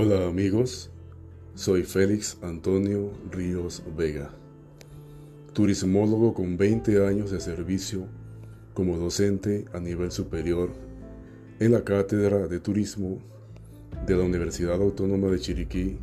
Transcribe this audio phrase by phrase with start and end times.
[0.00, 0.92] Hola amigos,
[1.56, 4.30] soy Félix Antonio Ríos Vega,
[5.54, 8.06] turismólogo con 20 años de servicio
[8.74, 10.70] como docente a nivel superior
[11.58, 13.18] en la Cátedra de Turismo
[14.06, 15.98] de la Universidad Autónoma de Chiriquí,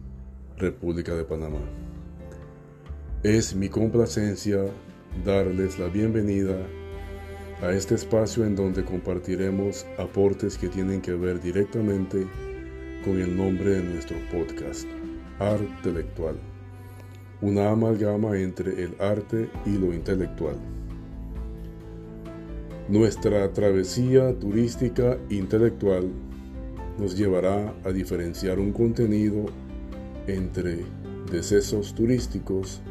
[0.58, 1.62] República de Panamá.
[3.24, 4.60] Es mi complacencia
[5.24, 6.58] darles la bienvenida
[7.62, 12.28] a este espacio en donde compartiremos aportes que tienen que ver directamente
[13.14, 14.88] el nombre de nuestro podcast,
[15.38, 16.38] Artelectual,
[17.40, 20.56] una amalgama entre el arte y lo intelectual.
[22.90, 26.10] Nuestra travesía turística intelectual
[26.98, 29.46] nos llevará a diferenciar un contenido
[30.26, 30.80] entre
[31.32, 32.82] decesos turísticos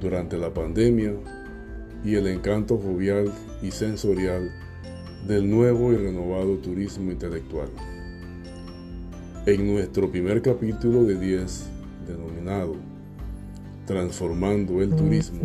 [0.00, 1.14] durante la pandemia
[2.04, 3.32] y el encanto jovial
[3.62, 4.50] y sensorial
[5.28, 7.68] del nuevo y renovado turismo intelectual.
[9.44, 11.64] En nuestro primer capítulo de 10,
[12.06, 12.76] denominado
[13.86, 15.40] Transformando el Turismo,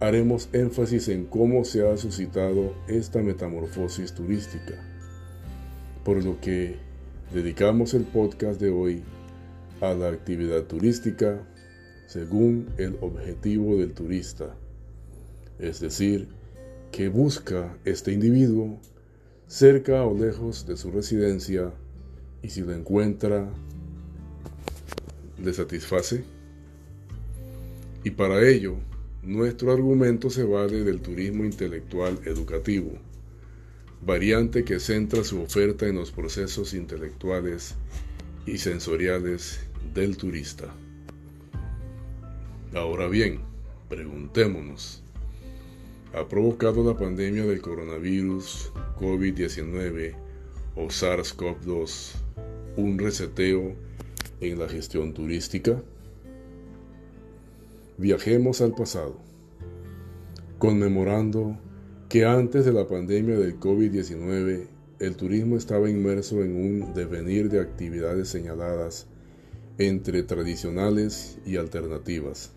[0.00, 4.74] haremos énfasis en cómo se ha suscitado esta metamorfosis turística,
[6.04, 6.74] por lo que
[7.32, 9.04] dedicamos el podcast de hoy
[9.80, 11.46] a la actividad turística
[12.08, 14.56] según el objetivo del turista,
[15.60, 16.26] es decir,
[16.90, 18.80] que busca este individuo
[19.46, 21.72] cerca o lejos de su residencia
[22.46, 23.50] y si lo encuentra,
[25.42, 26.22] le satisface.
[28.04, 28.76] Y para ello,
[29.24, 32.92] nuestro argumento se vale del turismo intelectual educativo,
[34.00, 37.74] variante que centra su oferta en los procesos intelectuales
[38.46, 39.58] y sensoriales
[39.92, 40.72] del turista.
[42.74, 43.40] Ahora bien,
[43.88, 45.02] preguntémonos,
[46.14, 50.14] ¿ha provocado la pandemia del coronavirus COVID-19
[50.76, 52.25] o SARS-CoV-2
[52.76, 53.74] un reseteo
[54.40, 55.82] en la gestión turística?
[57.98, 59.16] Viajemos al pasado,
[60.58, 61.58] conmemorando
[62.08, 64.68] que antes de la pandemia del COVID-19
[64.98, 69.06] el turismo estaba inmerso en un devenir de actividades señaladas
[69.78, 72.52] entre tradicionales y alternativas.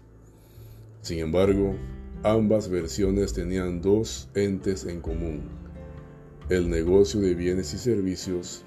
[1.02, 1.76] Sin embargo,
[2.24, 5.42] ambas versiones tenían dos entes en común,
[6.50, 8.64] el negocio de bienes y servicios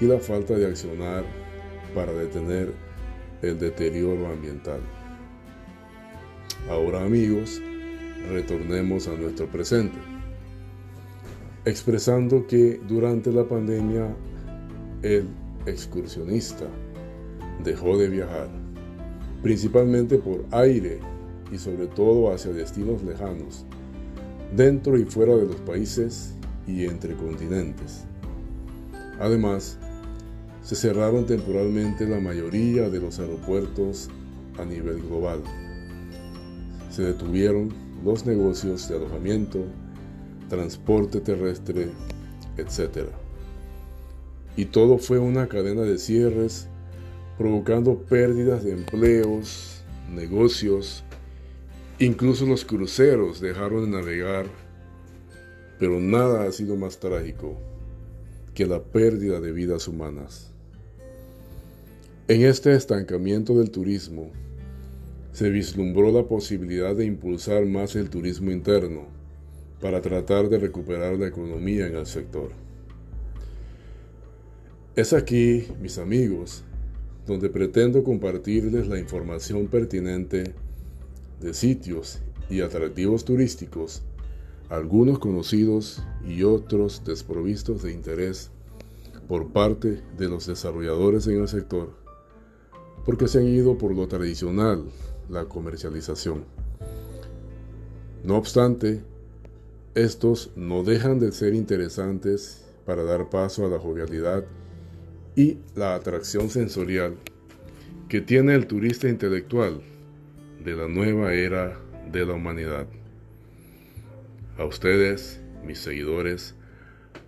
[0.00, 1.24] y la falta de accionar
[1.94, 2.72] para detener
[3.42, 4.80] el deterioro ambiental.
[6.68, 7.60] Ahora amigos,
[8.30, 9.98] retornemos a nuestro presente,
[11.64, 14.14] expresando que durante la pandemia
[15.02, 15.28] el
[15.66, 16.66] excursionista
[17.64, 18.48] dejó de viajar,
[19.42, 20.98] principalmente por aire
[21.52, 23.64] y sobre todo hacia destinos lejanos,
[24.54, 26.34] dentro y fuera de los países
[26.66, 28.04] y entre continentes.
[29.20, 29.78] Además,
[30.68, 34.10] se cerraron temporalmente la mayoría de los aeropuertos
[34.58, 35.42] a nivel global.
[36.90, 37.72] Se detuvieron
[38.04, 39.64] los negocios de alojamiento,
[40.50, 41.88] transporte terrestre,
[42.58, 43.06] etc.
[44.58, 46.68] Y todo fue una cadena de cierres,
[47.38, 49.82] provocando pérdidas de empleos,
[50.14, 51.02] negocios,
[51.98, 54.44] incluso los cruceros dejaron de navegar,
[55.78, 57.56] pero nada ha sido más trágico
[58.52, 60.47] que la pérdida de vidas humanas.
[62.30, 64.30] En este estancamiento del turismo,
[65.32, 69.06] se vislumbró la posibilidad de impulsar más el turismo interno
[69.80, 72.50] para tratar de recuperar la economía en el sector.
[74.94, 76.64] Es aquí, mis amigos,
[77.26, 80.52] donde pretendo compartirles la información pertinente
[81.40, 82.18] de sitios
[82.50, 84.02] y atractivos turísticos,
[84.68, 88.50] algunos conocidos y otros desprovistos de interés
[89.28, 92.06] por parte de los desarrolladores en el sector
[93.08, 94.84] porque se han ido por lo tradicional,
[95.30, 96.44] la comercialización.
[98.22, 99.00] No obstante,
[99.94, 104.44] estos no dejan de ser interesantes para dar paso a la jovialidad
[105.34, 107.16] y la atracción sensorial
[108.10, 109.80] que tiene el turista intelectual
[110.62, 111.80] de la nueva era
[112.12, 112.86] de la humanidad.
[114.58, 116.56] A ustedes, mis seguidores,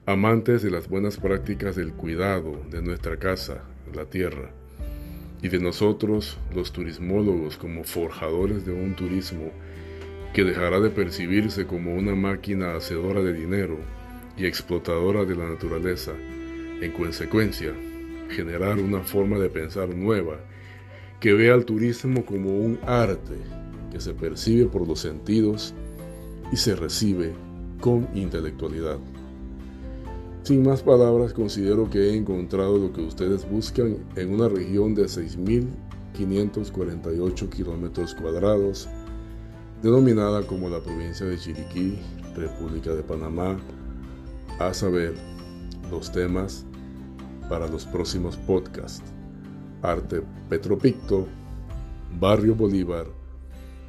[0.05, 3.65] amantes de las buenas prácticas del cuidado de nuestra casa,
[3.95, 4.53] la tierra,
[5.43, 9.51] y de nosotros, los turismólogos, como forjadores de un turismo
[10.35, 13.79] que dejará de percibirse como una máquina hacedora de dinero
[14.37, 16.13] y explotadora de la naturaleza,
[16.81, 17.75] en consecuencia,
[18.29, 20.39] generar una forma de pensar nueva
[21.19, 23.37] que vea al turismo como un arte
[23.91, 25.75] que se percibe por los sentidos
[26.53, 27.33] y se recibe
[27.81, 28.99] con intelectualidad.
[30.51, 35.05] Sin más palabras, considero que he encontrado lo que ustedes buscan en una región de
[35.05, 38.89] 6.548 kilómetros cuadrados,
[39.81, 42.01] denominada como la provincia de Chiriquí,
[42.35, 43.61] República de Panamá,
[44.59, 45.15] a saber,
[45.89, 46.67] los temas
[47.49, 49.05] para los próximos podcasts.
[49.83, 51.29] Arte Petropicto,
[52.19, 53.07] Barrio Bolívar,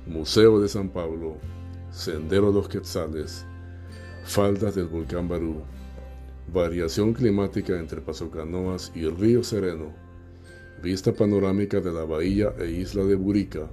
[0.05, 1.37] Museo de San Pablo,
[1.89, 3.47] Sendero de los Quetzales,
[4.25, 5.63] Faldas del Volcán Barú,
[6.47, 9.93] Variación climática entre Pasocanoas y Río Sereno,
[10.81, 13.69] Vista panorámica de la bahía e isla de Burica,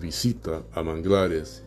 [0.00, 1.64] Visita a manglares,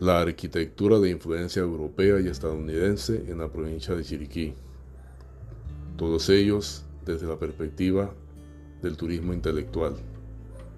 [0.00, 4.54] la arquitectura de influencia europea y estadounidense en la provincia de Chiriquí.
[5.96, 8.12] Todos ellos desde la perspectiva
[8.82, 9.94] del turismo intelectual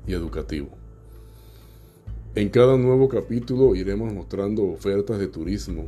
[0.07, 0.69] y educativo.
[2.35, 5.87] En cada nuevo capítulo iremos mostrando ofertas de turismo,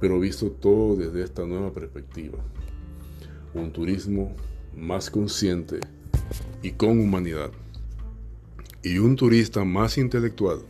[0.00, 2.38] pero visto todo desde esta nueva perspectiva.
[3.54, 4.34] Un turismo
[4.76, 5.80] más consciente
[6.62, 7.50] y con humanidad.
[8.82, 10.60] Y un turista más intelectual,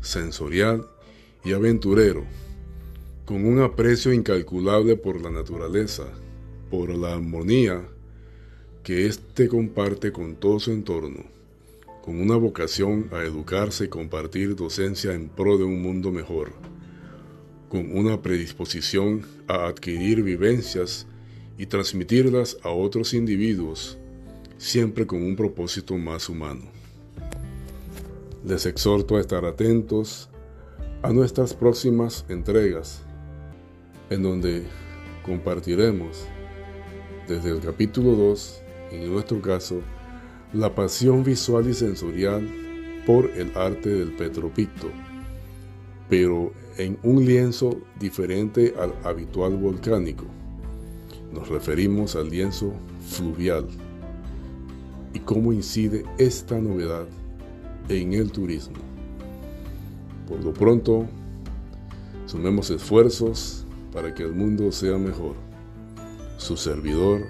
[0.00, 0.86] sensorial
[1.44, 2.24] y aventurero,
[3.24, 6.04] con un aprecio incalculable por la naturaleza,
[6.70, 7.86] por la armonía
[8.82, 11.24] que éste comparte con todo su entorno,
[12.02, 16.54] con una vocación a educarse y compartir docencia en pro de un mundo mejor,
[17.68, 21.06] con una predisposición a adquirir vivencias
[21.58, 23.98] y transmitirlas a otros individuos,
[24.56, 26.62] siempre con un propósito más humano.
[28.44, 30.28] Les exhorto a estar atentos
[31.02, 33.02] a nuestras próximas entregas,
[34.10, 34.64] en donde
[35.24, 36.26] compartiremos
[37.26, 38.62] desde el capítulo 2,
[38.92, 39.82] en nuestro caso,
[40.54, 42.48] la pasión visual y sensorial
[43.04, 44.90] por el arte del petropicto,
[46.08, 50.24] pero en un lienzo diferente al habitual volcánico.
[51.32, 52.72] Nos referimos al lienzo
[53.06, 53.66] fluvial
[55.12, 57.06] y cómo incide esta novedad
[57.88, 58.76] en el turismo.
[60.28, 61.06] Por lo pronto,
[62.26, 65.34] sumemos esfuerzos para que el mundo sea mejor.
[66.36, 67.22] Su servidor,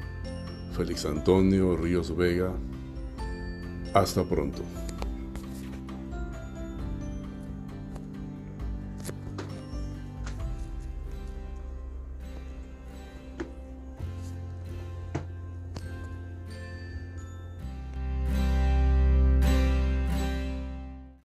[0.76, 2.52] Félix Antonio Ríos Vega.
[3.94, 4.62] Hasta pronto.